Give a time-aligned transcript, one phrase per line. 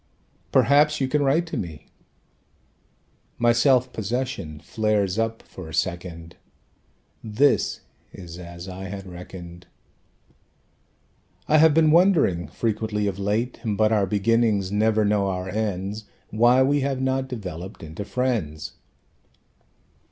[0.51, 1.85] "Perhaps you can write to me."
[3.37, 6.37] My self possession flares up for a second;
[7.23, 9.67] This is as I had reckoned.
[11.47, 16.63] "I have been wondering frequently of late (But our beginnings never know our ends!) Why
[16.63, 18.77] we have not developed into friends."